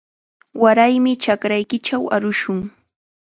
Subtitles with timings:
[0.61, 2.59] Waraymi chakraykichaw arushun.